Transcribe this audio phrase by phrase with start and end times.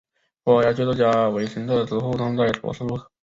[0.43, 3.07] 葡萄牙剧作家维森特之父葬在左侧入口。